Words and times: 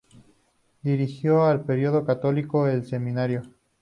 Dirigió 0.81 1.51
el 1.51 1.61
periódico 1.61 2.03
católico 2.07 2.67
"El 2.67 2.87
Seminario". 2.87 3.43